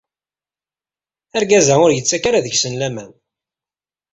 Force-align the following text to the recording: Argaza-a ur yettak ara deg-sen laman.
Argaza-a 1.37 1.77
ur 1.85 1.91
yettak 1.93 2.23
ara 2.29 2.45
deg-sen 2.45 2.73
laman. 2.79 3.11